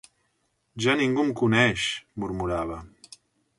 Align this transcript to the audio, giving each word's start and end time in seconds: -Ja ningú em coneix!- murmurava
-Ja 0.03 0.95
ningú 1.01 1.27
em 1.27 1.29
coneix!- 1.43 1.85
murmurava 2.25 2.83